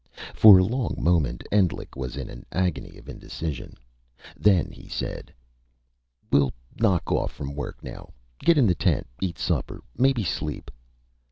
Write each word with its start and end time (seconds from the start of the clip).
For 0.33 0.57
a 0.57 0.63
long 0.63 0.95
moment, 0.97 1.43
Endlich 1.51 1.95
was 1.95 2.17
in 2.17 2.27
an 2.27 2.43
agony 2.51 2.97
of 2.97 3.07
indecision. 3.07 3.75
Then 4.35 4.71
he 4.71 4.89
said: 4.89 5.31
"We'll 6.31 6.53
knock 6.79 7.11
off 7.11 7.31
from 7.31 7.53
work 7.53 7.83
now 7.83 8.09
get 8.39 8.57
in 8.57 8.65
the 8.65 8.73
tent, 8.73 9.05
eat 9.21 9.37
supper, 9.37 9.83
maybe 9.95 10.23
sleep..." 10.23 10.71